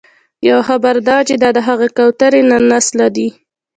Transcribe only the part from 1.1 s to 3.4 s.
وه چې دا د هغه کوترې له نسله دي.